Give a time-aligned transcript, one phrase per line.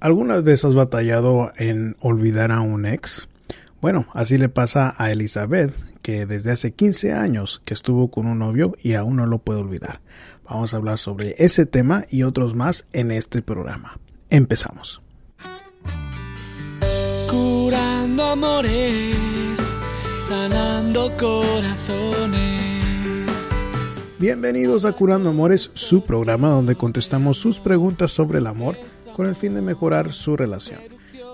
[0.00, 3.28] ¿Alguna vez has batallado en olvidar a un ex?
[3.82, 8.38] Bueno, así le pasa a Elizabeth, que desde hace 15 años que estuvo con un
[8.38, 10.00] novio y aún no lo puede olvidar.
[10.48, 13.98] Vamos a hablar sobre ese tema y otros más en este programa.
[14.30, 15.02] Empezamos.
[17.30, 19.58] Curando amores,
[20.26, 22.50] sanando corazones.
[24.18, 28.76] Bienvenidos a Curando Amores, su programa donde contestamos sus preguntas sobre el amor
[29.14, 30.80] con el fin de mejorar su relación.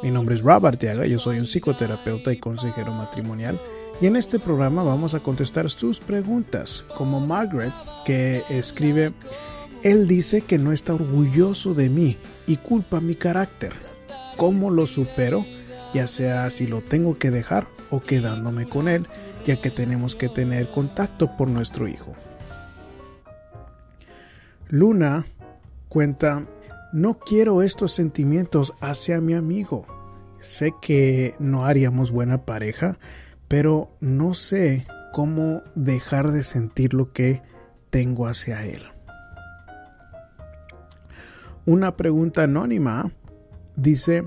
[0.02, 3.58] Mi nombre es Rob Arteaga, yo soy un psicoterapeuta y consejero matrimonial
[4.00, 7.72] y en este programa vamos a contestar sus preguntas, como Margaret
[8.04, 9.14] que escribe,
[9.82, 13.72] él dice que no está orgulloso de mí y culpa mi carácter.
[14.36, 15.46] ¿Cómo lo supero?
[15.94, 19.06] Ya sea si lo tengo que dejar o quedándome con él,
[19.46, 22.14] ya que tenemos que tener contacto por nuestro hijo.
[24.68, 25.24] Luna
[25.88, 26.44] cuenta,
[26.92, 29.86] no quiero estos sentimientos hacia mi amigo.
[30.38, 32.98] Sé que no haríamos buena pareja,
[33.48, 37.42] pero no sé cómo dejar de sentir lo que
[37.90, 38.82] tengo hacia él.
[41.64, 43.10] Una pregunta anónima
[43.74, 44.24] dice,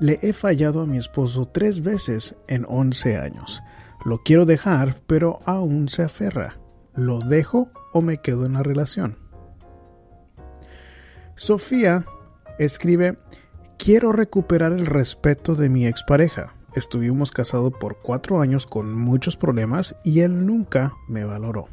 [0.00, 3.62] le he fallado a mi esposo tres veces en 11 años.
[4.04, 6.58] Lo quiero dejar, pero aún se aferra.
[6.94, 9.19] ¿Lo dejo o me quedo en la relación?
[11.40, 12.04] Sofía
[12.58, 13.16] escribe,
[13.78, 16.54] quiero recuperar el respeto de mi expareja.
[16.74, 21.68] Estuvimos casados por cuatro años con muchos problemas y él nunca me valoró.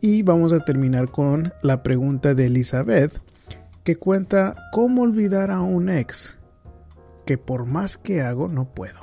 [0.00, 3.20] Y vamos a terminar con la pregunta de Elizabeth,
[3.82, 6.38] que cuenta cómo olvidar a un ex,
[7.24, 9.00] que por más que hago no puedo.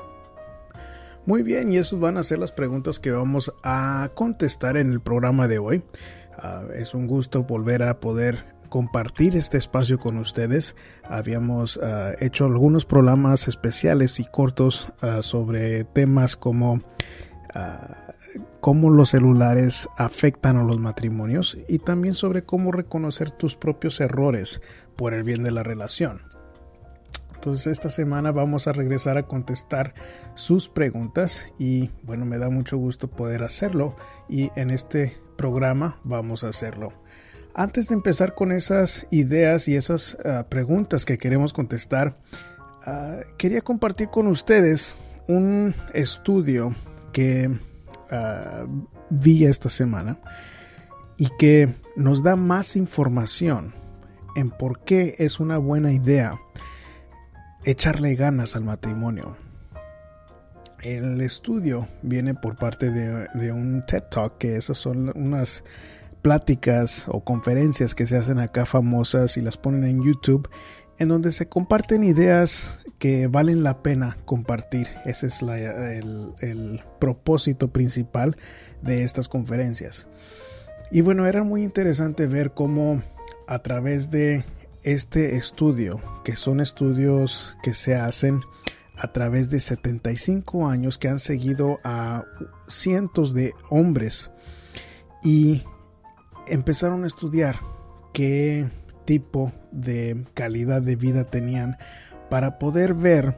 [1.26, 5.02] Muy bien, y esas van a ser las preguntas que vamos a contestar en el
[5.02, 5.84] programa de hoy.
[6.38, 10.76] Uh, es un gusto volver a poder compartir este espacio con ustedes.
[11.04, 16.80] Habíamos uh, hecho algunos programas especiales y cortos uh, sobre temas como
[18.60, 24.60] cómo los celulares afectan a los matrimonios y también sobre cómo reconocer tus propios errores
[24.96, 26.24] por el bien de la relación.
[27.36, 29.94] Entonces esta semana vamos a regresar a contestar
[30.34, 33.96] sus preguntas y bueno, me da mucho gusto poder hacerlo
[34.28, 36.92] y en este programa vamos a hacerlo.
[37.56, 42.18] Antes de empezar con esas ideas y esas uh, preguntas que queremos contestar,
[42.88, 44.96] uh, quería compartir con ustedes
[45.28, 46.76] un estudio
[47.12, 50.18] que uh, vi esta semana
[51.16, 53.76] y que nos da más información
[54.36, 56.40] en por qué es una buena idea
[57.66, 59.38] echarle ganas al matrimonio.
[60.82, 65.64] El estudio viene por parte de, de un TED Talk, que esas son unas
[66.24, 70.50] pláticas o conferencias que se hacen acá famosas y las ponen en YouTube,
[70.98, 74.88] en donde se comparten ideas que valen la pena compartir.
[75.06, 78.38] Ese es el, el propósito principal
[78.82, 80.08] de estas conferencias.
[80.92, 83.04] Y bueno, era muy interesante ver cómo
[83.48, 84.46] a través de
[84.84, 88.42] este estudio, que son estudios que se hacen
[88.96, 92.24] a través de 75 años que han seguido a
[92.68, 94.30] cientos de hombres
[95.24, 95.64] y
[96.48, 97.58] empezaron a estudiar
[98.14, 98.70] qué
[99.06, 101.78] tipo de calidad de vida tenían
[102.30, 103.38] para poder ver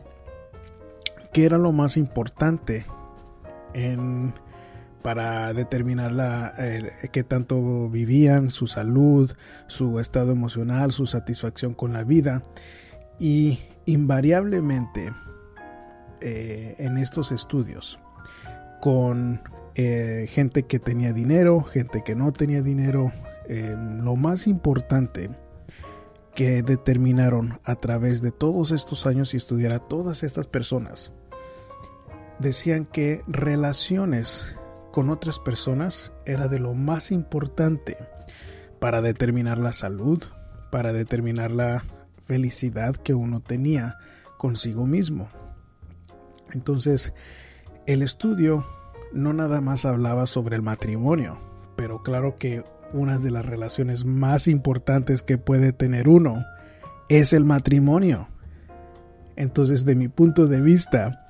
[1.34, 2.86] qué era lo más importante
[3.74, 4.34] en,
[5.02, 9.32] para determinar la, eh, qué tanto vivían, su salud,
[9.68, 12.42] su estado emocional, su satisfacción con la vida.
[13.20, 15.14] Y invariablemente
[16.22, 18.00] eh, en estos estudios,
[18.82, 19.42] con
[19.76, 23.12] eh, gente que tenía dinero, gente que no tenía dinero.
[23.48, 25.30] Eh, lo más importante
[26.34, 31.12] que determinaron a través de todos estos años y estudiar a todas estas personas,
[32.40, 34.56] decían que relaciones
[34.92, 37.98] con otras personas era de lo más importante
[38.80, 40.24] para determinar la salud,
[40.72, 41.84] para determinar la
[42.26, 43.98] felicidad que uno tenía
[44.38, 45.30] consigo mismo.
[46.54, 47.14] Entonces,
[47.86, 48.66] el estudio
[49.16, 51.40] no nada más hablaba sobre el matrimonio,
[51.76, 52.64] pero claro que
[52.94, 56.46] una de las relaciones más importantes que puede tener uno
[57.10, 58.28] es el matrimonio.
[59.38, 61.26] Entonces, de mi punto de vista,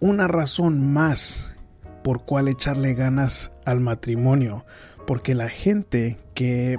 [0.00, 1.54] una razón más
[2.02, 4.64] por cual echarle ganas al matrimonio,
[5.06, 6.78] porque la gente que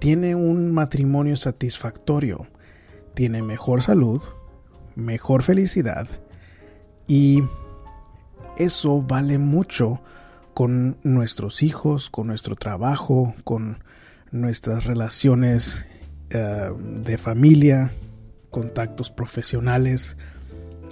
[0.00, 2.48] tiene un matrimonio satisfactorio
[3.14, 4.22] tiene mejor salud,
[4.96, 6.08] mejor felicidad
[7.06, 7.42] y
[8.56, 10.00] eso vale mucho
[10.54, 13.82] con nuestros hijos, con nuestro trabajo, con
[14.30, 15.86] nuestras relaciones
[16.30, 17.92] eh, de familia,
[18.50, 20.16] contactos profesionales,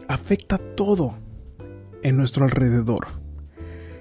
[0.08, 1.14] afecta todo
[2.02, 3.06] en nuestro alrededor.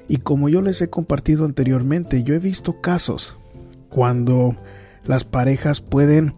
[0.07, 3.37] Y como yo les he compartido anteriormente, yo he visto casos
[3.89, 4.57] cuando
[5.05, 6.33] las parejas pueden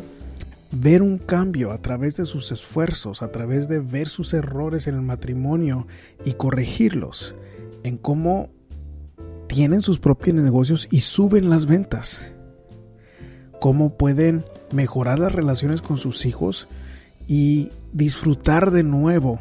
[0.76, 4.96] ver un cambio a través de sus esfuerzos, a través de ver sus errores en
[4.96, 5.88] el matrimonio
[6.26, 7.36] y corregirlos,
[7.84, 8.50] en cómo
[9.48, 12.22] tienen sus propios negocios y suben las ventas,
[13.60, 16.68] cómo pueden mejorar las relaciones con sus hijos
[17.28, 19.40] y disfrutar de nuevo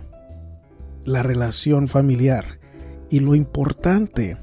[1.05, 2.59] la relación familiar.
[3.09, 4.37] Y lo importante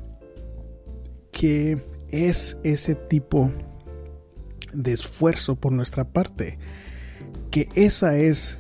[1.32, 3.69] que es ese tipo de
[4.86, 6.58] esfuerzo por nuestra parte,
[7.52, 8.60] que esa es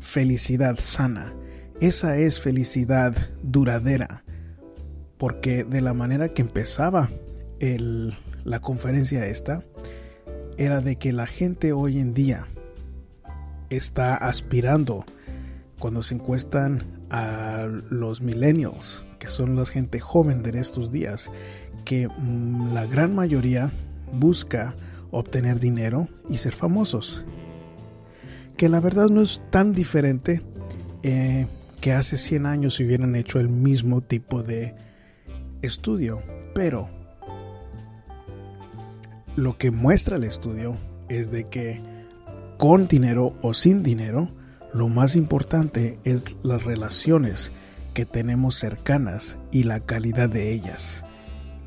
[0.00, 1.32] felicidad sana,
[1.80, 4.24] esa es felicidad duradera,
[5.18, 7.10] porque de la manera que empezaba
[8.44, 9.62] la conferencia esta,
[10.56, 12.46] era de que la gente hoy en día
[13.70, 15.04] está aspirando
[15.78, 21.30] cuando se encuestan a los millennials, que son la gente joven de estos días,
[21.84, 23.72] que mm, la gran mayoría
[24.12, 24.74] busca
[25.10, 27.24] obtener dinero y ser famosos.
[28.56, 30.42] Que la verdad no es tan diferente
[31.02, 31.46] eh,
[31.80, 34.74] que hace 100 años si hubieran hecho el mismo tipo de
[35.62, 36.22] estudio.
[36.54, 36.90] Pero
[39.36, 40.74] lo que muestra el estudio
[41.08, 41.80] es de que
[42.58, 44.30] con dinero o sin dinero,
[44.74, 47.52] lo más importante es las relaciones
[47.94, 51.04] que tenemos cercanas y la calidad de ellas.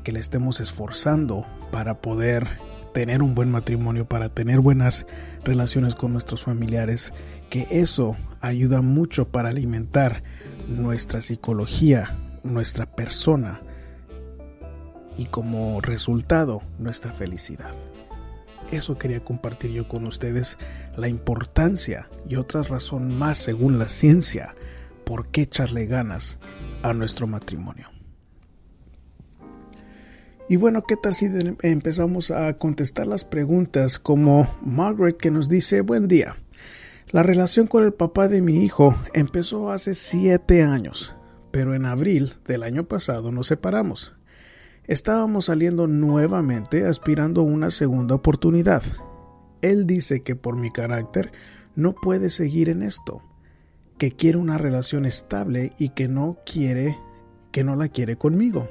[0.04, 2.46] Que le estemos esforzando para poder
[2.94, 5.04] tener un buen matrimonio, para tener buenas
[5.44, 7.12] relaciones con nuestros familiares,
[7.50, 10.22] que eso ayuda mucho para alimentar
[10.68, 12.14] nuestra psicología,
[12.44, 13.60] nuestra persona
[15.18, 17.72] y como resultado nuestra felicidad.
[18.70, 20.56] Eso quería compartir yo con ustedes,
[20.96, 24.54] la importancia y otra razón más según la ciencia
[25.04, 26.38] por qué echarle ganas
[26.82, 27.93] a nuestro matrimonio.
[30.46, 31.30] Y bueno, ¿qué tal si
[31.62, 36.36] empezamos a contestar las preguntas como Margaret que nos dice, buen día.
[37.10, 41.14] La relación con el papá de mi hijo empezó hace siete años,
[41.50, 44.14] pero en abril del año pasado nos separamos.
[44.86, 48.82] Estábamos saliendo nuevamente aspirando a una segunda oportunidad.
[49.62, 51.32] Él dice que por mi carácter
[51.74, 53.22] no puede seguir en esto,
[53.96, 56.98] que quiere una relación estable y que no quiere
[57.50, 58.68] que no la quiere conmigo.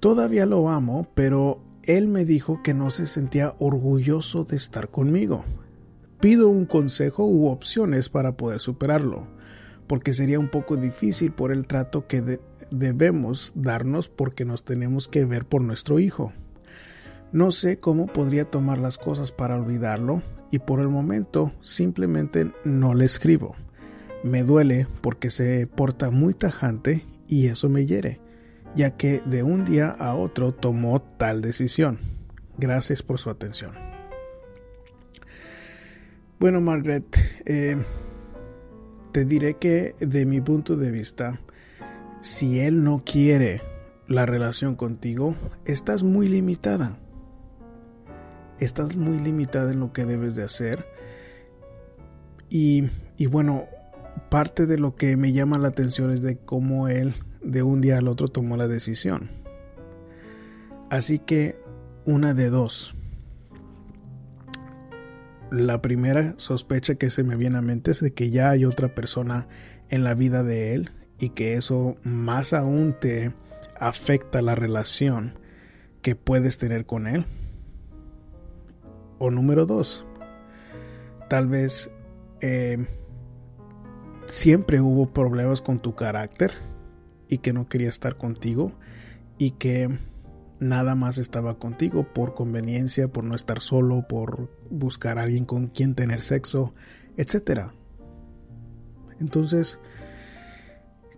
[0.00, 5.44] Todavía lo amo, pero él me dijo que no se sentía orgulloso de estar conmigo.
[6.20, 9.26] Pido un consejo u opciones para poder superarlo,
[9.88, 12.38] porque sería un poco difícil por el trato que
[12.70, 16.32] debemos darnos porque nos tenemos que ver por nuestro hijo.
[17.32, 20.22] No sé cómo podría tomar las cosas para olvidarlo
[20.52, 23.56] y por el momento simplemente no le escribo.
[24.22, 28.27] Me duele porque se porta muy tajante y eso me hiere
[28.78, 31.98] ya que de un día a otro tomó tal decisión.
[32.58, 33.72] Gracias por su atención.
[36.38, 37.04] Bueno, Margaret,
[37.44, 37.76] eh,
[39.10, 41.40] te diré que de mi punto de vista,
[42.20, 43.62] si él no quiere
[44.06, 45.34] la relación contigo,
[45.64, 47.00] estás muy limitada.
[48.60, 50.86] Estás muy limitada en lo que debes de hacer.
[52.48, 52.84] Y,
[53.16, 53.64] y bueno,
[54.30, 57.98] parte de lo que me llama la atención es de cómo él de un día
[57.98, 59.30] al otro tomó la decisión.
[60.90, 61.58] Así que
[62.04, 62.94] una de dos.
[65.50, 68.94] La primera sospecha que se me viene a mente es de que ya hay otra
[68.94, 69.48] persona
[69.88, 73.32] en la vida de él y que eso más aún te
[73.78, 75.38] afecta la relación
[76.02, 77.26] que puedes tener con él.
[79.18, 80.06] O número dos,
[81.28, 81.90] tal vez
[82.40, 82.86] eh,
[84.26, 86.52] siempre hubo problemas con tu carácter
[87.28, 88.72] y que no quería estar contigo
[89.38, 89.98] y que
[90.60, 95.68] nada más estaba contigo por conveniencia, por no estar solo, por buscar a alguien con
[95.68, 96.74] quien tener sexo,
[97.16, 97.70] etc.
[99.20, 99.78] Entonces,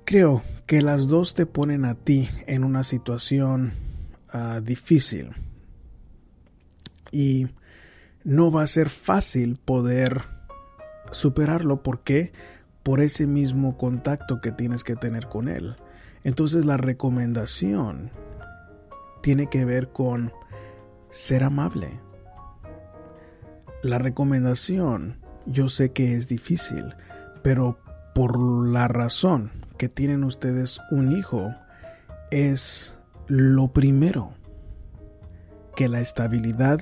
[0.05, 3.73] creo que las dos te ponen a ti en una situación
[4.29, 5.31] ah, difícil
[7.11, 7.49] y
[8.25, 10.23] no va a ser fácil poder
[11.13, 12.33] superarlo porque
[12.83, 15.77] por ese mismo contacto que tienes que tener con él.
[16.25, 18.11] Entonces la recomendación
[19.23, 20.33] tiene que ver con
[21.11, 22.01] ser amable.
[23.83, 26.95] La recomendación yo sé que es difícil,
[27.43, 27.79] pero
[28.15, 31.55] por la razón que tienen ustedes un hijo
[32.31, 34.35] es lo primero
[35.75, 36.81] que la estabilidad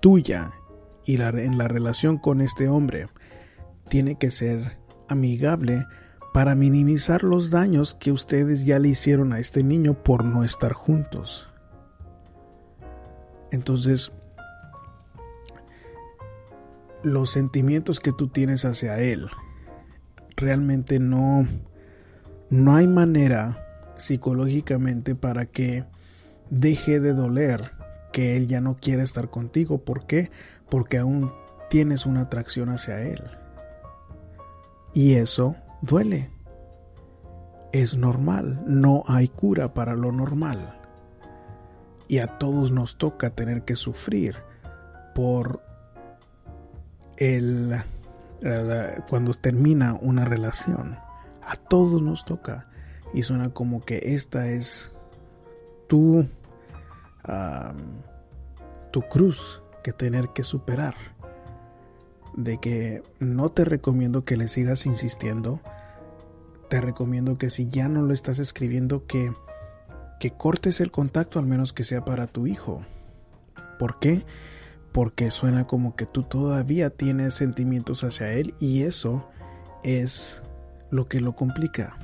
[0.00, 0.52] tuya
[1.06, 3.08] y la, en la relación con este hombre
[3.88, 5.86] tiene que ser amigable
[6.32, 10.72] para minimizar los daños que ustedes ya le hicieron a este niño por no estar
[10.72, 11.48] juntos.
[13.50, 14.12] Entonces,
[17.02, 19.28] los sentimientos que tú tienes hacia él,
[20.36, 21.48] realmente no,
[22.48, 25.84] no hay manera psicológicamente para que
[26.48, 27.72] deje de doler
[28.12, 29.78] que él ya no quiere estar contigo.
[29.78, 30.30] ¿Por qué?
[30.68, 31.32] Porque aún
[31.70, 33.20] tienes una atracción hacia él.
[34.94, 36.30] Y eso duele.
[37.72, 40.76] Es normal, no hay cura para lo normal.
[42.08, 44.36] Y a todos nos toca tener que sufrir
[45.14, 45.62] por
[47.16, 47.76] el,
[49.08, 50.98] cuando termina una relación.
[51.42, 52.66] A todos nos toca.
[53.14, 54.90] Y suena como que esta es
[55.86, 56.26] tu,
[58.90, 60.94] tu cruz que tener que superar
[62.36, 65.60] de que no te recomiendo que le sigas insistiendo.
[66.68, 69.32] Te recomiendo que si ya no lo estás escribiendo, que,
[70.18, 72.82] que cortes el contacto, al menos que sea para tu hijo.
[73.78, 74.24] ¿Por qué?
[74.92, 79.28] Porque suena como que tú todavía tienes sentimientos hacia él y eso
[79.82, 80.42] es
[80.90, 81.96] lo que lo complica.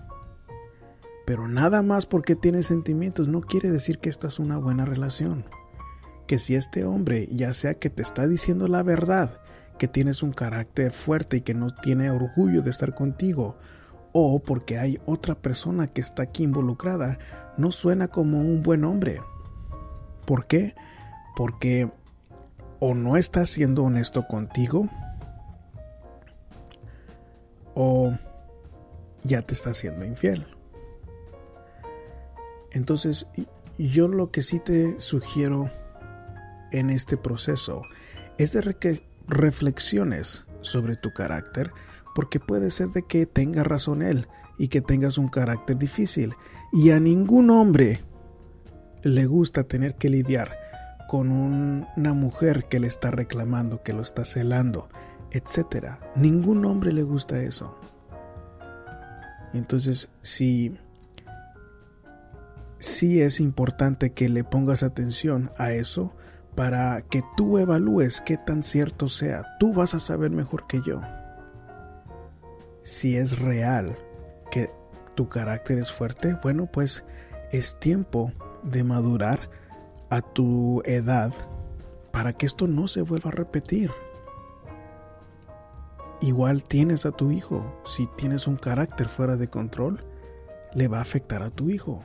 [1.26, 5.44] Pero nada más porque tienes sentimientos no quiere decir que esta es una buena relación.
[6.26, 9.40] Que si este hombre, ya sea que te está diciendo la verdad,
[9.78, 13.56] que tienes un carácter fuerte y que no tiene orgullo de estar contigo,
[14.12, 17.18] o porque hay otra persona que está aquí involucrada,
[17.56, 19.20] no suena como un buen hombre.
[20.24, 20.74] ¿Por qué?
[21.36, 21.90] Porque
[22.80, 24.88] o no está siendo honesto contigo,
[27.74, 28.16] o
[29.22, 30.46] ya te está siendo infiel.
[32.72, 33.26] Entonces,
[33.78, 35.70] yo lo que sí te sugiero
[36.72, 37.82] en este proceso
[38.38, 38.60] es de
[39.28, 41.70] reflexiones sobre tu carácter,
[42.14, 44.28] porque puede ser de que tenga razón él
[44.58, 46.34] y que tengas un carácter difícil.
[46.72, 48.02] Y a ningún hombre
[49.02, 50.58] le gusta tener que lidiar
[51.08, 54.88] con una mujer que le está reclamando, que lo está celando,
[55.30, 55.98] etc.
[56.16, 57.78] Ningún hombre le gusta eso.
[59.52, 60.76] Entonces, si
[62.78, 66.12] sí es importante que le pongas atención a eso,
[66.56, 69.44] para que tú evalúes qué tan cierto sea.
[69.60, 71.00] Tú vas a saber mejor que yo
[72.86, 73.98] si es real
[74.48, 74.70] que
[75.16, 76.38] tu carácter es fuerte.
[76.40, 77.04] Bueno, pues
[77.50, 78.32] es tiempo
[78.62, 79.50] de madurar
[80.08, 81.32] a tu edad
[82.12, 83.90] para que esto no se vuelva a repetir.
[86.20, 87.82] Igual tienes a tu hijo.
[87.84, 90.04] Si tienes un carácter fuera de control,
[90.72, 92.04] le va a afectar a tu hijo.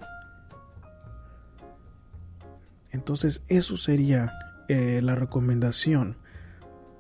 [2.91, 4.31] Entonces eso sería
[4.67, 6.17] eh, la recomendación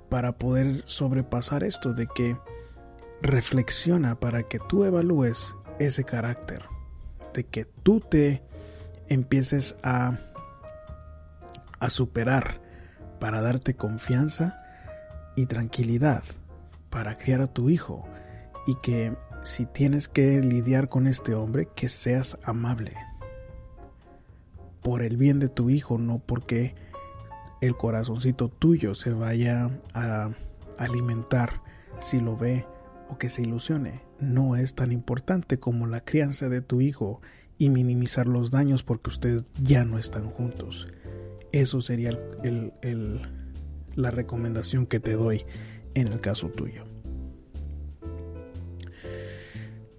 [0.09, 2.37] para poder sobrepasar esto de que
[3.21, 6.63] reflexiona para que tú evalúes ese carácter,
[7.33, 8.43] de que tú te
[9.07, 10.17] empieces a,
[11.79, 12.61] a superar
[13.19, 14.61] para darte confianza
[15.35, 16.23] y tranquilidad
[16.89, 18.05] para criar a tu hijo
[18.67, 22.95] y que si tienes que lidiar con este hombre, que seas amable
[24.81, 26.75] por el bien de tu hijo, no porque
[27.61, 30.31] el corazoncito tuyo se vaya a
[30.77, 31.61] alimentar
[31.99, 32.65] si lo ve
[33.09, 34.01] o que se ilusione.
[34.19, 37.21] No es tan importante como la crianza de tu hijo
[37.57, 40.87] y minimizar los daños porque ustedes ya no están juntos.
[41.51, 42.17] Eso sería
[43.95, 45.45] la recomendación que te doy
[45.93, 46.83] en el caso tuyo.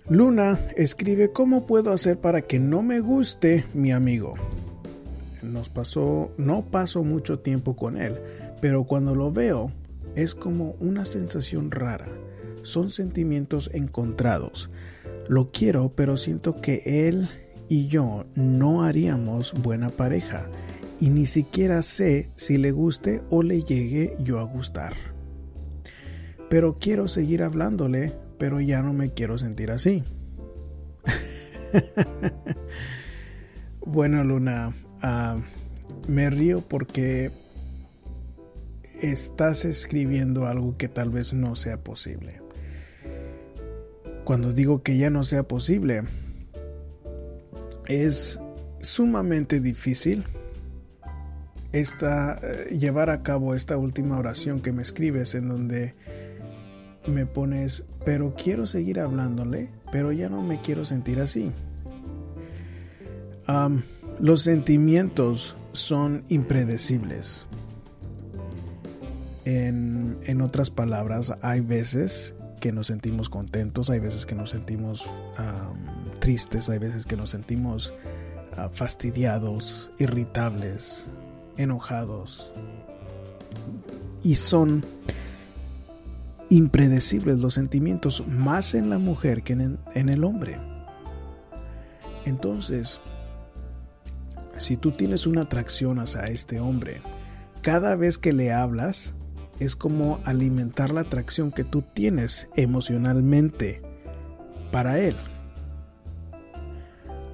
[0.09, 4.35] Luna escribe cómo puedo hacer para que no me guste mi amigo
[5.43, 8.19] nos pasó, no paso mucho tiempo con él,
[8.61, 9.73] pero cuando lo veo
[10.15, 12.09] es como una sensación rara.
[12.63, 14.71] Son sentimientos encontrados.
[15.29, 17.29] Lo quiero, pero siento que él
[17.69, 20.49] y yo no haríamos buena pareja
[21.01, 24.95] y ni siquiera sé si le guste o le llegue yo a gustar.
[26.49, 30.05] Pero quiero seguir hablándole, pero ya no me quiero sentir así.
[33.87, 35.37] bueno, Luna, Ah,
[36.09, 37.31] me río porque
[39.01, 42.41] estás escribiendo algo que tal vez no sea posible.
[44.25, 46.03] Cuando digo que ya no sea posible,
[47.87, 48.39] es
[48.81, 50.25] sumamente difícil
[51.73, 55.95] esta, eh, llevar a cabo esta última oración que me escribes en donde
[57.07, 61.51] me pones, pero quiero seguir hablándole, pero ya no me quiero sentir así.
[64.23, 67.45] Los sentimientos son impredecibles.
[69.45, 75.05] En, en, otras palabras, hay veces que nos sentimos contentos, hay veces que nos sentimos
[76.21, 77.93] tristes, hay veces que nos sentimos
[78.52, 81.09] uh, fastidiados, irritables,
[81.57, 82.49] enojados.
[84.23, 84.85] Y son
[86.49, 90.59] impredecibles los sentimientos, más en la mujer que en, en el hombre.
[92.25, 93.00] Entonces,
[94.62, 97.02] si tú tienes una atracción hacia este hombre,
[97.62, 99.14] cada vez que le hablas,
[99.59, 103.83] es como alimentar la atracción que tú tienes emocionalmente
[104.71, 105.16] para él.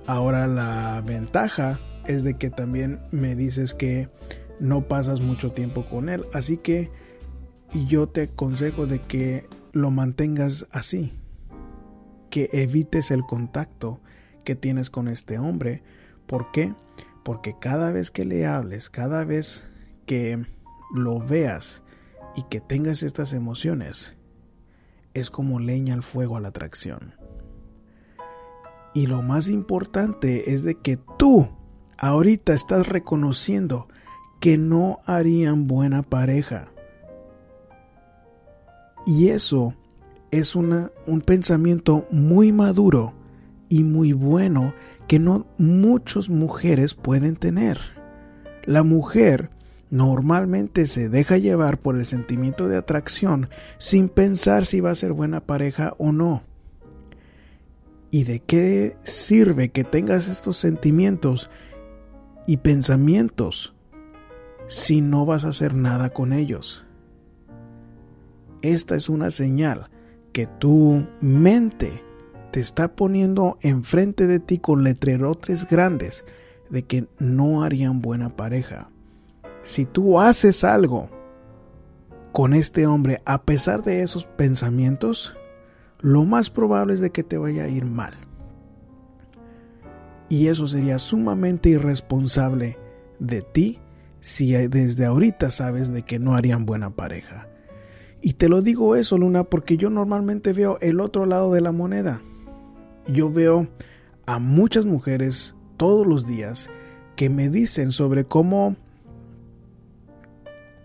[0.06, 4.08] Ahora la ventaja es de que también me dices que
[4.58, 6.90] no pasas mucho tiempo con él, así que
[7.87, 11.12] yo te aconsejo de que lo mantengas así,
[12.30, 14.00] que evites el contacto
[14.44, 15.82] que tienes con este hombre.
[16.26, 16.73] ¿Por qué?
[17.28, 19.62] Porque cada vez que le hables, cada vez
[20.06, 20.47] que
[20.94, 21.82] lo veas
[22.35, 24.14] y que tengas estas emociones,
[25.12, 27.16] es como leña al fuego a la atracción.
[28.94, 31.50] Y lo más importante es de que tú
[31.99, 33.88] ahorita estás reconociendo
[34.40, 36.73] que no harían buena pareja.
[39.04, 39.75] Y eso
[40.30, 40.90] es un
[41.26, 43.18] pensamiento muy maduro
[43.69, 44.75] y muy bueno
[45.07, 47.79] que no muchas mujeres pueden tener.
[48.65, 49.51] La mujer
[49.91, 53.49] normalmente se deja llevar por el sentimiento de atracción
[53.79, 56.43] sin pensar si va a ser buena pareja o no.
[58.11, 61.51] ¿Y de qué sirve que tengas estos sentimientos
[62.47, 63.75] y pensamientos
[64.69, 66.85] si no vas a hacer nada con ellos?
[68.63, 69.91] Esta es una señal
[70.33, 72.03] que tu mente
[72.50, 76.25] te está poniendo enfrente de ti con letrerotes grandes
[76.71, 78.90] de que no harían buena pareja
[79.69, 81.11] si tú haces algo
[82.33, 85.37] con este hombre a pesar de esos pensamientos,
[86.00, 88.14] lo más probable es de que te vaya a ir mal.
[90.30, 92.78] Y eso sería sumamente irresponsable
[93.19, 93.78] de ti
[94.21, 97.49] si desde ahorita sabes de que no harían buena pareja.
[98.23, 101.73] Y te lo digo eso, Luna, porque yo normalmente veo el otro lado de la
[101.73, 102.23] moneda.
[103.08, 103.68] Yo veo
[104.26, 106.68] a muchas mujeres todos los días
[107.16, 108.76] que me dicen sobre cómo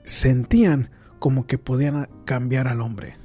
[0.03, 3.17] sentían como que podían cambiar al hombre,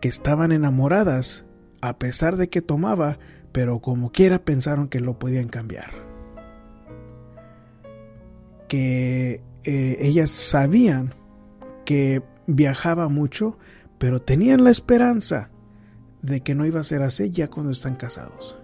[0.00, 1.44] que estaban enamoradas
[1.80, 3.18] a pesar de que tomaba,
[3.52, 5.90] pero como quiera pensaron que lo podían cambiar.
[8.68, 11.14] Que eh, ellas sabían
[11.86, 13.58] que viajaba mucho,
[13.98, 15.50] pero tenían la esperanza
[16.22, 18.58] de que no iba a ser así ya cuando están casados.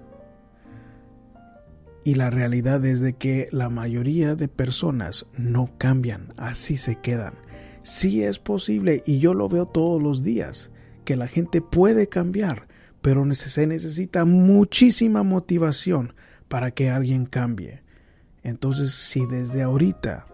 [2.04, 7.34] Y la realidad es de que la mayoría de personas no cambian, así se quedan.
[7.82, 10.70] Sí es posible, y yo lo veo todos los días,
[11.04, 12.68] que la gente puede cambiar,
[13.00, 16.14] pero se necesita muchísima motivación
[16.48, 17.82] para que alguien cambie.
[18.42, 20.26] Entonces, si desde ahorita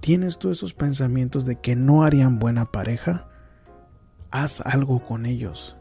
[0.00, 3.28] tienes todos esos pensamientos de que no harían buena pareja,
[4.30, 5.76] haz algo con ellos.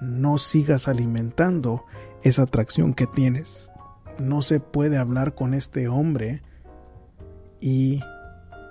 [0.00, 1.84] No sigas alimentando
[2.22, 3.70] esa atracción que tienes
[4.18, 6.42] no se puede hablar con este hombre
[7.60, 8.00] y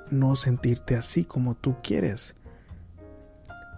[0.10, 2.36] no sentirte así como tú quieres.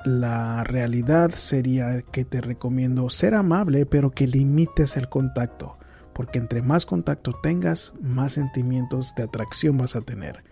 [0.06, 5.78] La realidad sería que te recomiendo ser amable, pero que limites el contacto,
[6.14, 10.44] porque entre más contacto tengas, más sentimientos de atracción vas a tener.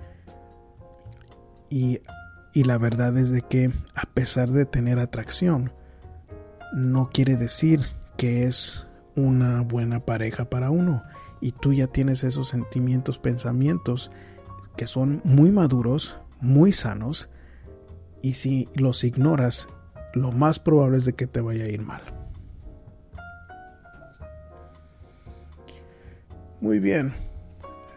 [1.69, 2.01] Y,
[2.53, 5.71] y la verdad es de que a pesar de tener atracción,
[6.75, 7.81] no quiere decir
[8.17, 8.85] que es
[9.15, 11.03] una buena pareja para uno
[11.39, 14.11] y tú ya tienes esos sentimientos, pensamientos
[14.75, 17.29] que son muy maduros, muy sanos
[18.21, 19.69] y si los ignoras,
[20.13, 22.01] lo más probable es de que te vaya a ir mal.
[26.59, 27.13] Muy bien.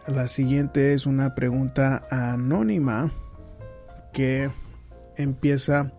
[0.07, 3.11] La siguiente es una pregunta anónima
[4.13, 4.49] que
[5.17, 5.91] empieza,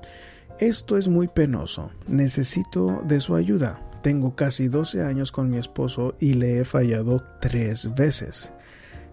[0.60, 3.80] esto es muy penoso, necesito de su ayuda.
[4.02, 8.52] Tengo casi 12 años con mi esposo y le he fallado tres veces.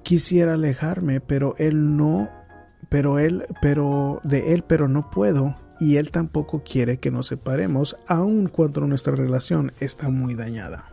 [0.03, 2.29] Quisiera alejarme, pero él no,
[2.89, 7.97] pero él, pero de él, pero no puedo y él tampoco quiere que nos separemos,
[8.07, 10.89] aun cuando nuestra relación está muy dañada.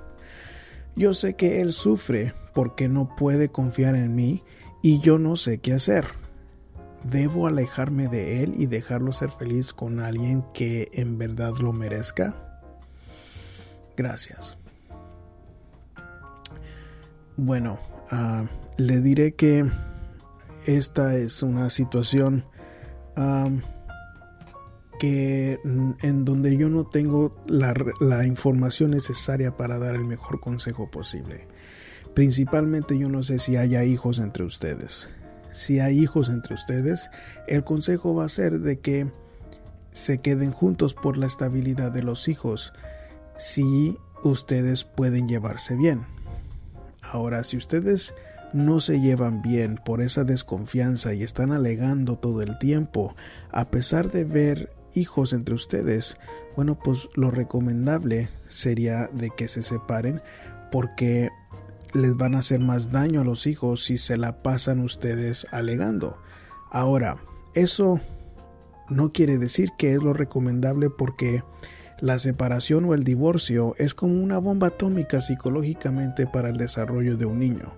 [0.96, 4.44] Yo sé que él sufre porque no puede confiar en mí
[4.82, 6.04] y yo no sé qué hacer.
[7.04, 12.60] ¿Debo alejarme de él y dejarlo ser feliz con alguien que en verdad lo merezca?
[13.96, 14.56] Gracias.
[17.36, 17.78] Bueno,
[18.10, 18.46] ah,
[18.78, 19.68] le diré que
[20.66, 22.44] esta es una situación
[24.98, 30.90] que en donde yo no tengo la, la, información necesaria para dar el mejor consejo
[30.90, 31.46] posible.
[32.14, 35.08] Principalmente yo no sé si haya hijos entre ustedes.
[35.54, 37.10] Si hay hijos entre ustedes,
[37.46, 39.06] el consejo va a ser de que
[39.92, 42.72] se queden juntos por la estabilidad de los hijos,
[43.36, 46.04] si ustedes pueden llevarse bien.
[47.00, 48.14] Ahora, si ustedes
[48.52, 53.14] no se llevan bien por esa desconfianza y están alegando todo el tiempo,
[53.52, 56.16] a pesar de ver hijos entre ustedes,
[56.56, 60.20] bueno, pues lo recomendable sería de que se separen
[60.72, 61.30] porque
[61.94, 66.18] les van a hacer más daño a los hijos si se la pasan ustedes alegando.
[66.70, 67.16] Ahora,
[67.54, 68.00] eso
[68.90, 71.42] no quiere decir que es lo recomendable porque
[72.00, 77.26] la separación o el divorcio es como una bomba atómica psicológicamente para el desarrollo de
[77.26, 77.72] un niño.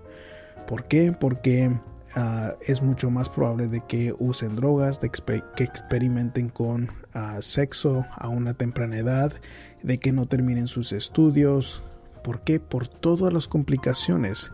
[0.65, 1.15] ¿Por qué?
[1.17, 1.71] Porque
[2.15, 5.11] ah, es mucho más probable de que usen drogas, de
[5.55, 9.31] que experimenten con ah, sexo a una temprana edad,
[9.83, 11.83] de que no terminen sus estudios.
[12.27, 12.59] ¿Por qué?
[12.59, 14.51] Por todas las complicaciones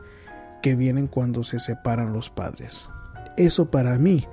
[0.62, 2.88] que vienen cuando se separan los padres.
[3.36, 4.28] Eso para mí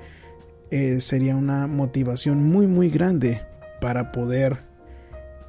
[0.70, 3.40] eh, sería una motivación muy muy grande
[3.80, 4.58] para poder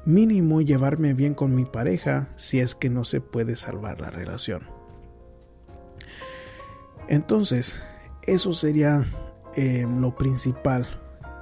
[0.06, 4.62] mínimo llevarme bien con mi pareja si es que no se puede salvar la relación.
[7.08, 7.82] Entonces,
[8.22, 9.04] eso sería
[9.54, 10.86] eh, lo principal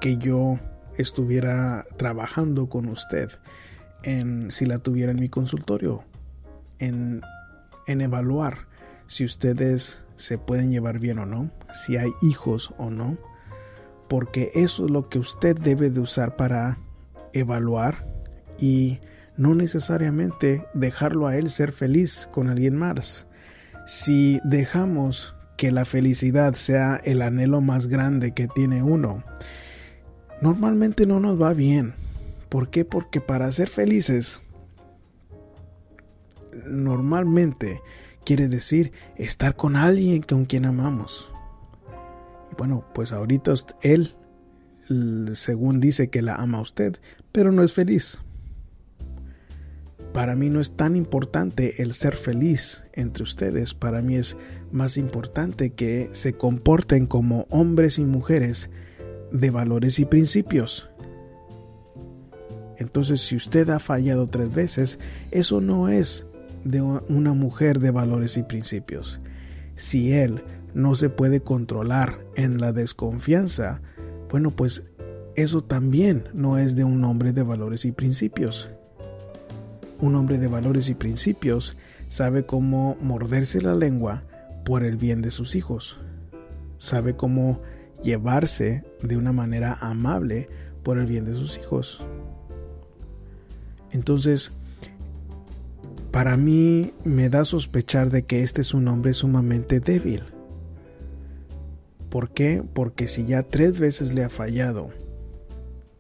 [0.01, 0.59] que yo
[0.97, 3.31] estuviera trabajando con usted
[4.03, 6.10] en si la tuviera en mi consultorio
[6.81, 7.23] en,
[7.87, 8.69] evaluar
[9.07, 13.19] si ustedes se pueden llevar bien o no si hay hijos o no
[14.09, 16.79] porque eso es lo que usted debe de usar para
[17.33, 18.07] evaluar
[18.59, 18.99] y
[19.37, 23.27] no necesariamente dejarlo a él ser feliz con alguien más.
[23.87, 29.25] Si dejamos que la felicidad sea el anhelo más grande que tiene uno,
[30.43, 31.95] normalmente no nos va bien.
[32.49, 32.85] ¿Por qué?
[32.85, 34.43] Porque para ser felices,
[36.67, 37.83] normalmente
[38.25, 41.31] quiere decir estar con alguien con quien amamos
[42.61, 44.15] bueno, pues ahorita él,
[45.33, 46.97] según dice que la ama a usted,
[47.33, 48.19] pero no es feliz.
[50.13, 54.37] Para mí no es tan importante el ser feliz entre ustedes, para mí es
[54.73, 58.69] más importante que se comporten como hombres y mujeres
[59.33, 60.91] de valores y principios.
[62.77, 64.99] Entonces, si usted ha fallado tres veces,
[65.31, 66.27] eso no es
[66.65, 69.21] de una mujer de valores y principios.
[69.77, 70.43] Si él
[70.75, 73.81] no se puede controlar en la desconfianza,
[74.31, 74.85] bueno, pues
[75.37, 78.69] eso también no es de un hombre de valores y principios.
[80.01, 81.77] Un hombre de valores y principios
[82.09, 84.25] sabe cómo morderse la lengua
[84.65, 85.99] por el bien de sus hijos.
[86.79, 87.61] Sabe cómo
[88.03, 90.49] llevarse de una manera amable
[90.83, 92.05] por el bien de sus hijos.
[93.91, 94.53] Entonces,
[96.11, 100.23] para mí me da sospechar de que este es un hombre sumamente débil
[102.11, 102.63] ¿Por qué?
[102.75, 104.91] Porque si ya tres veces le ha fallado,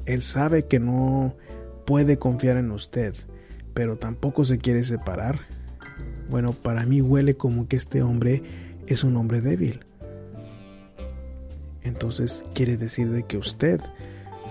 [0.07, 1.37] él sabe que no
[1.87, 3.14] puede confiar en usted,
[3.75, 5.38] pero tampoco se quiere separar.
[6.29, 8.42] Bueno, para mí huele como que este hombre
[8.88, 9.87] es un hombre débil.
[11.83, 13.81] Entonces quiere decir de que usted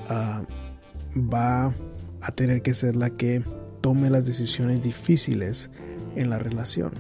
[0.07, 0.43] ah,
[1.15, 1.73] va
[2.21, 3.43] a tener que ser la que
[3.81, 5.69] tome las decisiones difíciles
[6.15, 6.91] en la relación.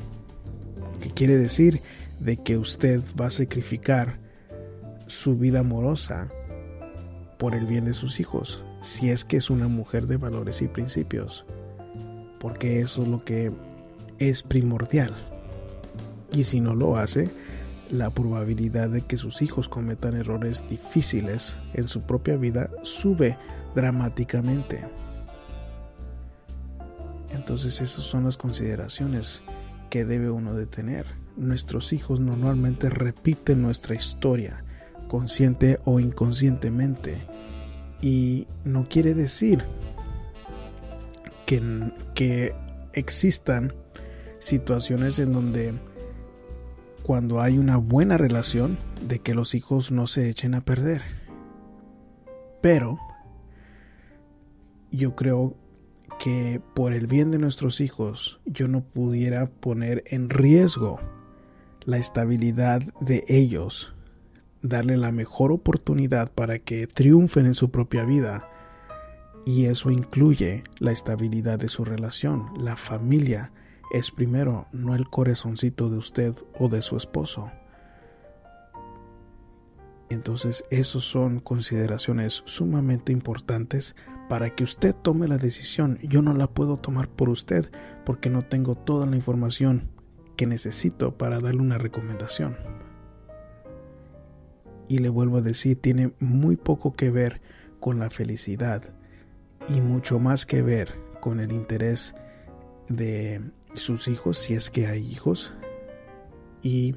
[1.01, 1.81] ¿Qué quiere decir?
[2.19, 4.19] De que usted va a sacrificar
[5.07, 6.29] su vida amorosa
[7.37, 10.67] por el bien de sus hijos, si es que es una mujer de valores y
[10.67, 11.45] principios,
[12.39, 13.51] porque eso es lo que
[14.19, 15.15] es primordial.
[16.31, 17.29] Y si no lo hace,
[17.89, 23.37] la probabilidad de que sus hijos cometan errores difíciles en su propia vida sube
[23.75, 24.85] dramáticamente.
[27.39, 29.43] Entonces esas son las consideraciones
[29.89, 31.05] que debe uno de tener.
[31.37, 34.65] Nuestros hijos normalmente repiten nuestra historia
[35.07, 37.25] consciente o inconscientemente.
[38.01, 39.63] Y no quiere decir
[41.45, 42.53] que, que
[42.91, 43.73] existan
[44.39, 45.79] situaciones en donde
[47.03, 51.03] cuando hay una buena relación de que los hijos no se echen a perder.
[52.59, 52.99] Pero
[54.91, 55.55] yo creo
[56.19, 60.99] que por el bien de nuestros hijos yo no pudiera poner en riesgo
[61.85, 63.93] la estabilidad de ellos
[64.61, 68.47] darle la mejor oportunidad para que triunfen en su propia vida.
[69.45, 72.51] Y eso incluye la estabilidad de su relación.
[72.57, 73.51] La familia
[73.91, 77.51] es primero, no el corazoncito de usted o de su esposo.
[80.09, 83.95] Entonces, esos son consideraciones sumamente importantes
[84.29, 85.97] para que usted tome la decisión.
[86.03, 87.69] Yo no la puedo tomar por usted
[88.05, 89.89] porque no tengo toda la información
[90.37, 92.55] que necesito para darle una recomendación.
[94.87, 97.41] Y le vuelvo a decir, tiene muy poco que ver
[97.79, 98.83] con la felicidad
[99.67, 102.15] y mucho más que ver con el interés
[102.87, 103.41] de
[103.73, 105.53] sus hijos, si es que hay hijos,
[106.61, 106.95] y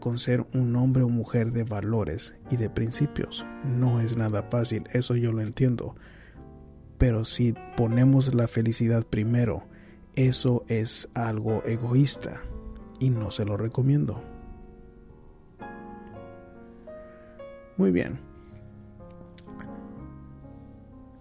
[0.00, 3.46] con ser un hombre o mujer de valores y de principios.
[3.64, 5.94] No es nada fácil, eso yo lo entiendo.
[6.98, 9.64] Pero si ponemos la felicidad primero,
[10.14, 12.40] eso es algo egoísta
[12.98, 14.22] y no se lo recomiendo.
[17.76, 18.18] Muy bien.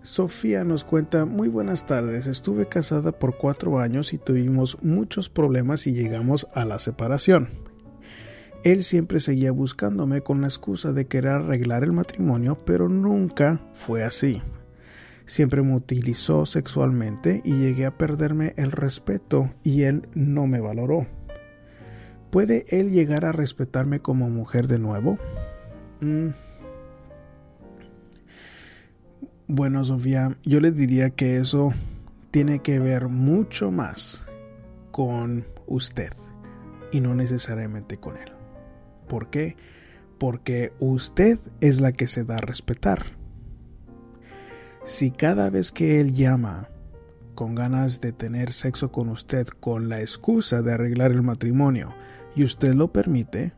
[0.01, 5.87] Sofía nos cuenta, muy buenas tardes, estuve casada por cuatro años y tuvimos muchos problemas
[5.87, 7.49] y llegamos a la separación.
[8.63, 14.03] Él siempre seguía buscándome con la excusa de querer arreglar el matrimonio, pero nunca fue
[14.03, 14.41] así.
[15.25, 21.07] Siempre me utilizó sexualmente y llegué a perderme el respeto y él no me valoró.
[22.29, 25.17] ¿Puede él llegar a respetarme como mujer de nuevo?
[26.01, 26.29] Mm.
[29.47, 31.71] Bueno, Sofía, yo le diría que eso
[32.31, 34.25] tiene que ver mucho más
[34.91, 36.11] con usted
[36.91, 38.31] y no necesariamente con él.
[39.07, 39.55] ¿Por qué?
[40.17, 43.05] Porque usted es la que se da a respetar.
[44.85, 46.69] Si cada vez que él llama
[47.33, 51.93] con ganas de tener sexo con usted con la excusa de arreglar el matrimonio
[52.35, 53.53] y usted lo permite,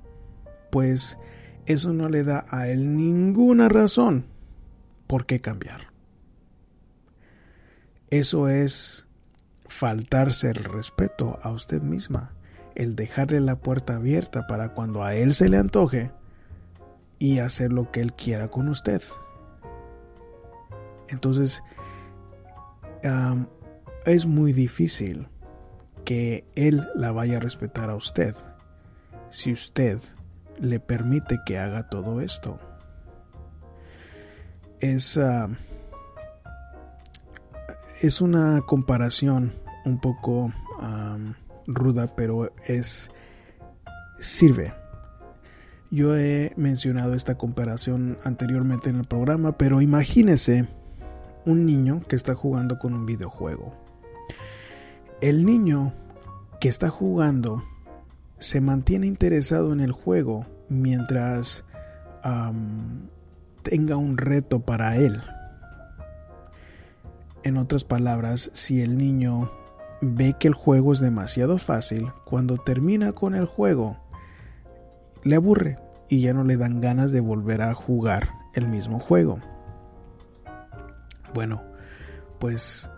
[0.71, 1.17] pues
[1.65, 4.25] eso no le da a él ninguna razón
[5.05, 5.91] por qué cambiar.
[8.09, 9.05] Eso es
[9.67, 12.31] faltarse el respeto a usted misma
[12.73, 16.11] el dejarle la puerta abierta para cuando a él se le antoje
[17.19, 19.01] y hacer lo que él quiera con usted.
[21.09, 21.63] Entonces,
[24.05, 25.27] es muy difícil
[26.05, 28.35] que él la vaya a respetar a usted
[29.29, 29.99] si usted
[30.59, 32.59] le permite que haga todo esto.
[34.79, 35.19] Es,
[38.01, 39.53] es una comparación
[39.85, 40.53] un poco
[41.67, 43.11] ruda, pero es
[44.19, 44.73] sirve.
[45.89, 50.67] Yo he mencionado esta comparación anteriormente en el programa, pero imagínese
[51.47, 53.71] un niño que está jugando con un videojuego.
[55.21, 55.93] El niño
[56.59, 57.63] que está jugando
[58.37, 61.63] se mantiene interesado en el juego mientras
[63.63, 65.23] tenga un reto para él.
[67.43, 69.49] En otras palabras, si el niño
[70.01, 73.97] ve que el juego es demasiado fácil, cuando termina con el juego,
[75.23, 75.77] le aburre
[76.09, 79.39] y ya no le dan ganas de volver a jugar el mismo juego.
[81.33, 81.63] Bueno,
[82.39, 82.89] pues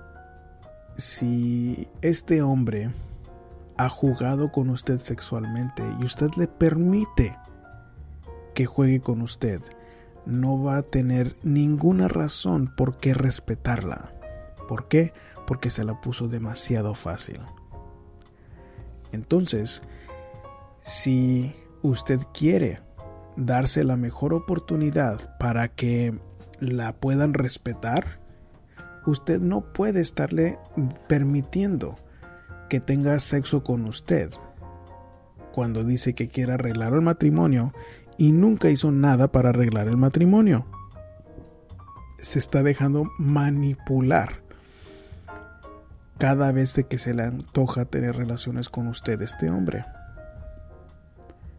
[0.98, 2.92] si este hombre
[3.78, 7.38] ha jugado con usted sexualmente y usted le permite
[8.54, 9.62] que juegue con usted,
[10.26, 14.14] no va a tener ninguna razón por qué respetarla.
[14.68, 15.14] ¿Por qué?
[15.50, 17.40] porque se la puso demasiado fácil.
[19.12, 19.82] Entonces,
[20.84, 22.84] si usted quiere
[23.36, 26.14] darse la mejor oportunidad para que
[26.60, 28.19] la puedan respetar,
[29.10, 30.60] usted no puede estarle
[31.08, 31.98] permitiendo
[32.70, 34.32] que tenga sexo con usted
[35.52, 37.74] cuando dice que quiere arreglar el matrimonio
[38.18, 40.66] y nunca hizo nada para arreglar el matrimonio.
[42.22, 44.42] Se está dejando manipular
[46.18, 49.86] cada vez de que se le antoja tener relaciones con usted este hombre.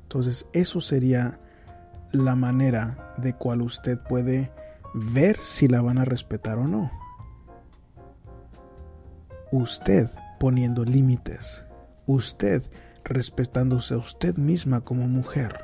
[0.03, 1.41] Entonces eso sería
[2.13, 4.51] la manera de cual usted puede
[4.95, 6.91] ver si la van a respetar o no.
[9.53, 10.09] Usted
[10.39, 11.65] poniendo límites.
[12.07, 12.63] Usted
[13.05, 15.61] respetándose a usted misma como mujer.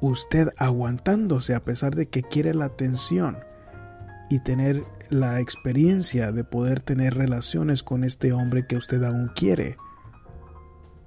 [0.00, 3.38] Usted aguantándose a pesar de que quiere la atención
[4.28, 9.76] y tener la experiencia de poder tener relaciones con este hombre que usted aún quiere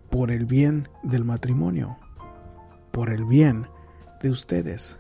[0.09, 1.97] por el bien del matrimonio,
[2.91, 3.67] por el bien
[4.21, 4.99] de ustedes.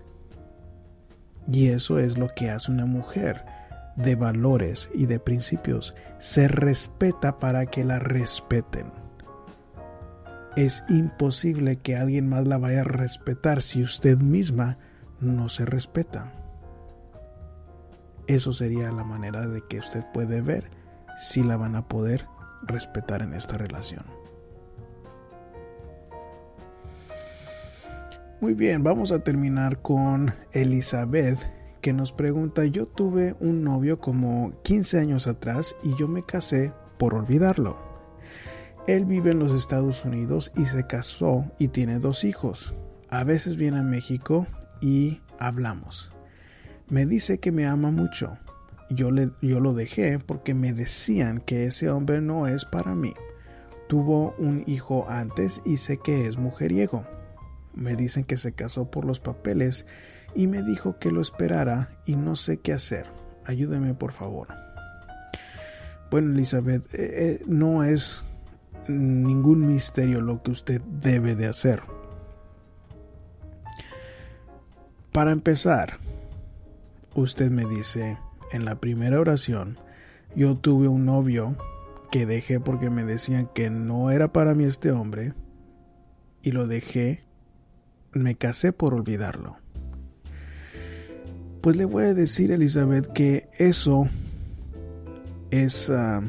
[1.51, 3.43] Y eso es lo que hace una mujer
[3.99, 5.95] de valores y de principios.
[6.19, 8.91] Se respeta para que la respeten.
[10.55, 14.77] Es imposible que alguien más la vaya a respetar si usted misma
[15.19, 16.33] no se respeta.
[18.27, 20.69] Eso sería la manera de que usted puede ver
[21.19, 22.25] si la van a poder
[22.61, 24.05] respetar en esta relación.
[28.41, 34.53] Muy bien, vamos a terminar con Elizabeth que nos pregunta, yo tuve un novio como
[34.63, 37.77] 15 años atrás y yo me casé por olvidarlo.
[38.87, 42.75] Él vive en los Estados Unidos y se casó y tiene dos hijos.
[43.09, 44.47] A veces viene a México
[44.81, 46.11] y hablamos.
[46.89, 48.37] Me dice que me ama mucho.
[48.89, 53.13] Yo, le, yo lo dejé porque me decían que ese hombre no es para mí.
[53.87, 57.05] Tuvo un hijo antes y sé que es mujeriego.
[57.73, 59.85] Me dicen que se casó por los papeles
[60.35, 63.05] y me dijo que lo esperara y no sé qué hacer.
[63.45, 64.47] Ayúdeme por favor.
[66.11, 68.23] Bueno, Elizabeth, eh, eh, no es
[68.87, 71.81] ningún misterio lo que usted debe de hacer.
[75.11, 75.97] Para empezar,
[77.13, 78.17] usted me dice
[78.51, 79.77] en la primera oración,
[80.35, 81.55] yo tuve un novio
[82.11, 85.33] que dejé porque me decían que no era para mí este hombre
[86.41, 87.23] y lo dejé,
[88.13, 89.58] me casé por olvidarlo.
[91.61, 94.07] Pues le voy a decir, Elizabeth, que eso
[95.51, 96.21] es ah,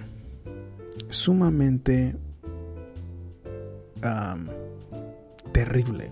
[1.09, 2.17] sumamente
[5.53, 6.11] terrible.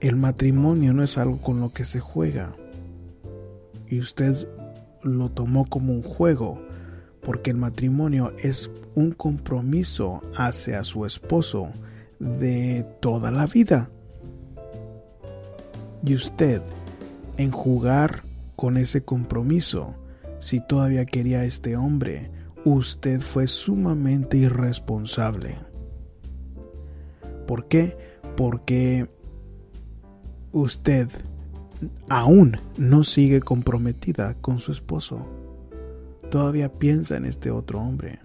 [0.00, 2.54] El matrimonio no es algo con lo que se juega.
[3.88, 4.46] Y usted
[5.02, 6.60] lo tomó como un juego,
[7.22, 11.70] porque el matrimonio es un compromiso hacia su esposo
[12.18, 13.88] de toda la vida.
[16.04, 16.60] Y usted
[17.38, 18.22] en jugar
[18.56, 19.94] con ese compromiso.
[20.40, 22.30] Si todavía quería a este hombre,
[22.64, 25.58] usted fue sumamente irresponsable.
[27.46, 27.96] ¿Por qué?
[28.36, 29.08] Porque
[30.52, 31.08] usted
[32.08, 35.26] aún no sigue comprometida con su esposo.
[36.30, 38.18] Todavía piensa en este otro hombre.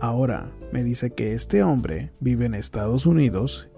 [0.00, 3.68] Ahora me dice que este hombre vive en Estados Unidos,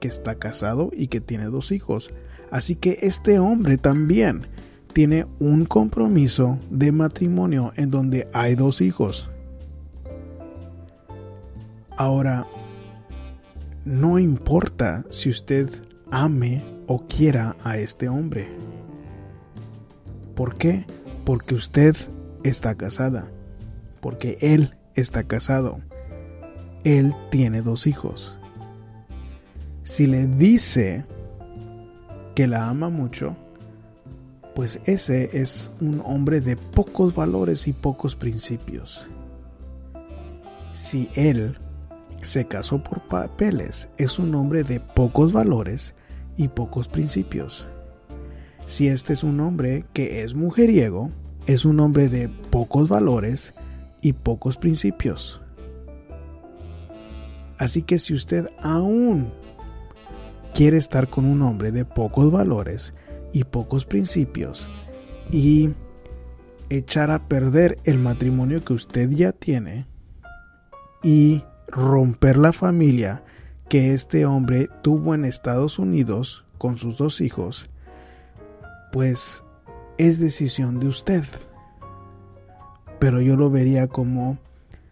[0.00, 2.10] que está casado y que tiene dos hijos.
[2.50, 4.42] Así que este hombre también
[4.92, 9.28] tiene un compromiso de matrimonio en donde hay dos hijos.
[11.96, 12.46] Ahora,
[13.84, 15.68] no importa si usted
[16.10, 18.48] ame o quiera a este hombre.
[20.34, 20.86] ¿Por qué?
[21.24, 21.96] Porque usted
[22.42, 23.30] está casada.
[24.00, 25.80] Porque él está casado.
[26.84, 28.36] Él tiene dos hijos.
[29.82, 31.04] Si le dice
[32.34, 33.36] que la ama mucho,
[34.54, 39.06] pues ese es un hombre de pocos valores y pocos principios.
[40.72, 41.56] Si él
[42.22, 45.94] se casó por papeles, es un hombre de pocos valores
[46.36, 47.68] y pocos principios.
[48.66, 51.10] Si este es un hombre que es mujeriego,
[51.46, 53.54] es un hombre de pocos valores
[54.00, 55.40] y pocos principios.
[57.58, 59.32] Así que si usted aún
[60.54, 62.94] quiere estar con un hombre de pocos valores
[63.32, 64.70] y pocos principios
[65.30, 65.70] y
[66.70, 69.86] echar a perder el matrimonio que usted ya tiene
[71.02, 73.24] y romper la familia
[73.68, 77.68] que este hombre tuvo en Estados Unidos con sus dos hijos,
[78.92, 79.42] pues
[79.98, 81.24] es decisión de usted.
[83.00, 84.38] Pero yo lo vería como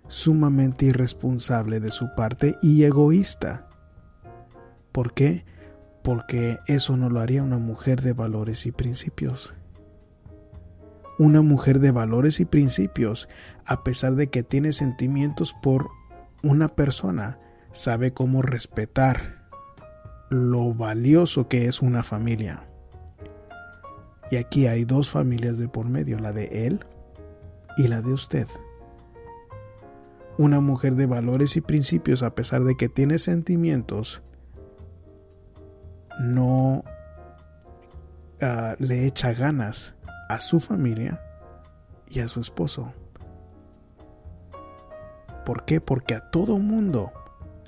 [0.09, 3.69] sumamente irresponsable de su parte y egoísta.
[4.91, 5.45] ¿Por qué?
[6.03, 9.55] Porque eso no lo haría una mujer de valores y principios.
[11.19, 13.29] Una mujer de valores y principios,
[13.65, 15.91] a pesar de que tiene sentimientos por
[16.43, 17.39] una persona,
[17.71, 19.43] sabe cómo respetar
[20.31, 22.67] lo valioso que es una familia.
[24.31, 26.85] Y aquí hay dos familias de por medio, la de él
[27.77, 28.47] y la de usted.
[30.39, 34.23] Una mujer de valores y principios, a pesar de que tiene sentimientos,
[36.23, 36.85] no
[38.41, 39.95] ah, le echa ganas
[40.29, 41.21] a su familia
[42.09, 42.93] y a su esposo.
[45.45, 45.81] ¿Por qué?
[45.81, 47.13] Porque a todo mundo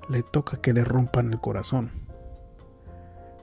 [0.09, 1.91] le toca que le rompan el corazón.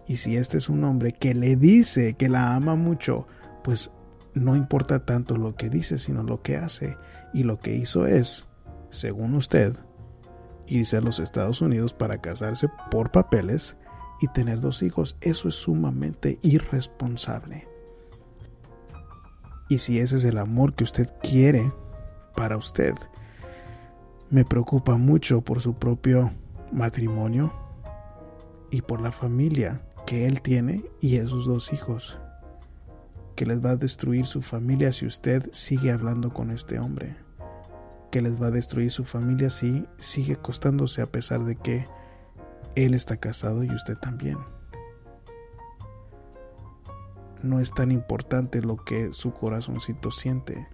[0.08, 3.28] Y si este es un hombre que le dice que la ama mucho,
[3.64, 3.92] pues
[4.34, 6.98] no importa tanto lo que dice, sino lo que hace.
[7.34, 8.48] Y lo que hizo es,
[8.92, 9.76] según usted,
[10.68, 13.76] irse a los Estados Unidos para casarse por papeles
[14.22, 17.68] y tener dos hijos, eso es sumamente irresponsable.
[19.68, 21.74] Y si ese es el amor que usted quiere
[22.36, 22.94] para usted,
[24.30, 26.32] me preocupa mucho por su propio
[26.72, 27.52] matrimonio
[28.70, 32.20] y por la familia que él tiene y esos dos hijos,
[33.36, 37.16] que les va a destruir su familia si usted sigue hablando con este hombre,
[38.12, 41.88] que les va a destruir su familia si sigue acostándose a pesar de que
[42.76, 44.38] Él está casado y usted también.
[47.44, 50.68] No es tan importante lo que su corazoncito siente.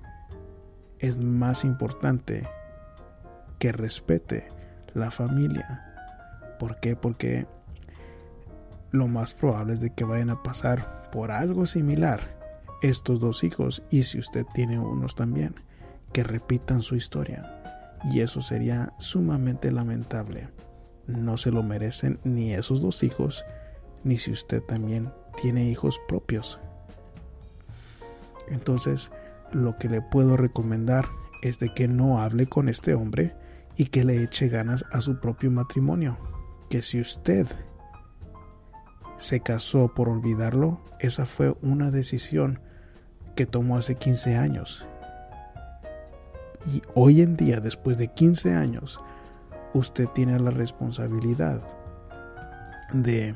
[0.99, 2.47] Es más importante
[3.59, 4.47] que respete
[4.93, 5.83] la familia.
[6.59, 6.95] ¿Por qué?
[6.95, 7.47] Porque
[8.91, 12.37] lo más probable es de que vayan a pasar por algo similar
[12.81, 15.55] estos dos hijos y si usted tiene unos también,
[16.13, 17.61] que repitan su historia.
[18.11, 20.49] Y eso sería sumamente lamentable.
[21.07, 23.43] No se lo merecen ni esos dos hijos,
[24.03, 26.59] ni si usted también tiene hijos propios.
[28.49, 29.11] Entonces,
[29.51, 31.07] lo que le puedo recomendar
[31.41, 33.35] es de que no hable con este hombre
[33.75, 36.17] y que le eche ganas a su propio matrimonio.
[36.69, 37.47] Que si usted
[39.17, 42.59] se casó por olvidarlo, esa fue una decisión
[43.35, 44.85] que tomó hace 15 años.
[46.73, 48.99] Y hoy en día, después de 15 años,
[49.77, 51.61] usted tiene la responsabilidad
[52.93, 53.35] de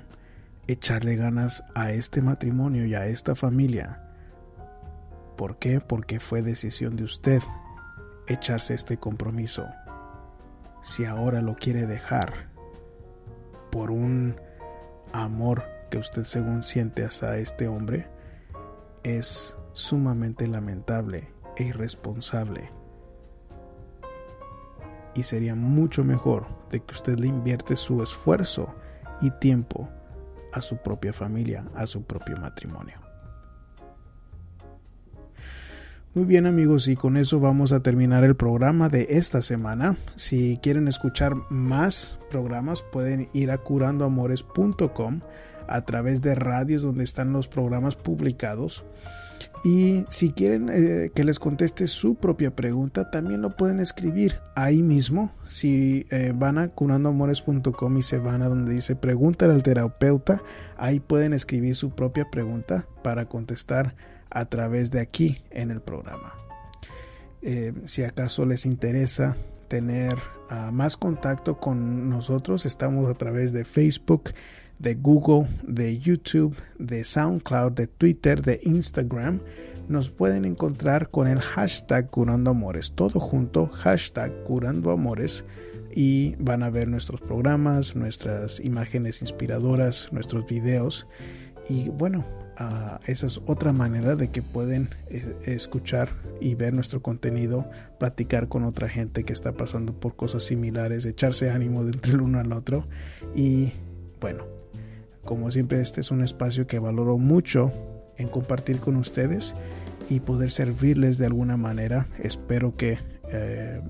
[0.68, 4.02] echarle ganas a este matrimonio y a esta familia.
[5.38, 5.82] ¿Por qué?
[5.82, 7.42] Porque fue decisión de usted
[8.28, 9.68] echarse este compromiso.
[10.84, 12.50] Si ahora lo quiere dejar
[13.72, 14.36] por un
[15.14, 18.08] amor que usted según siente hacia este hombre,
[19.04, 22.81] es sumamente lamentable e irresponsable.
[25.16, 28.74] Y sería mucho mejor de que usted le invierte su esfuerzo
[29.22, 29.90] y tiempo
[30.54, 32.96] a su propia familia, a su propio matrimonio.
[36.14, 39.96] Muy bien amigos y con eso vamos a terminar el programa de esta semana.
[40.18, 45.22] Si quieren escuchar más programas pueden ir a curandoamores.com
[45.70, 48.84] a través de radios donde están los programas publicados
[49.64, 54.82] y si quieren eh, que les conteste su propia pregunta, también lo pueden escribir ahí
[54.82, 55.32] mismo.
[55.46, 60.42] Si eh, van a curandoamores.com y se van a donde dice pregunta al terapeuta,
[60.78, 63.96] ahí pueden escribir su propia pregunta para contestar
[64.30, 66.34] a través de aquí en el programa.
[67.42, 69.36] Eh, si acaso les interesa
[69.68, 70.14] tener
[70.50, 74.32] ah, más contacto con nosotros, estamos a través de Facebook
[74.82, 79.40] de Google, de YouTube, de SoundCloud, de Twitter, de Instagram,
[79.88, 85.44] nos pueden encontrar con el hashtag Curando Amores, todo junto, hashtag Curando Amores,
[85.94, 91.08] y van a ver nuestros programas, nuestras imágenes inspiradoras, nuestros videos,
[91.70, 92.26] y bueno,
[92.60, 96.10] uh, esa es otra manera de que pueden eh, escuchar
[96.40, 97.70] y ver nuestro contenido,
[98.00, 102.22] platicar con otra gente que está pasando por cosas similares, echarse ánimo de entre el
[102.22, 102.88] uno al otro,
[103.36, 103.74] y
[104.22, 104.61] bueno,
[105.24, 107.72] como siempre, este es un espacio que valoro mucho
[108.18, 109.54] en compartir con ustedes
[110.10, 112.08] y poder servirles de alguna manera.
[112.20, 112.98] Espero que
[113.32, 113.82] eh,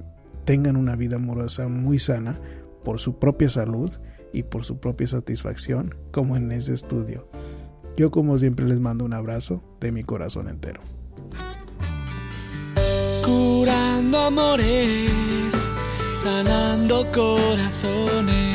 [0.46, 2.40] tengan una vida amorosa muy sana
[2.84, 3.92] por su propia salud
[4.34, 7.28] y por su propia satisfacción, como en ese estudio.
[7.98, 10.82] Yo como siempre les mando un abrazo de mi corazón entero.
[13.24, 15.52] Curando amores,
[16.24, 18.51] sanando corazones